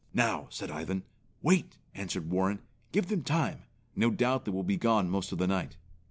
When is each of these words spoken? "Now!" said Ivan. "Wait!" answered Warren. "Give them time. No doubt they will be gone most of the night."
"Now!" 0.15 0.47
said 0.49 0.71
Ivan. 0.71 1.03
"Wait!" 1.43 1.77
answered 1.93 2.27
Warren. 2.27 2.61
"Give 2.91 3.05
them 3.05 3.21
time. 3.21 3.65
No 3.95 4.09
doubt 4.09 4.45
they 4.45 4.51
will 4.51 4.63
be 4.63 4.75
gone 4.75 5.11
most 5.11 5.31
of 5.31 5.37
the 5.37 5.45
night." 5.45 5.77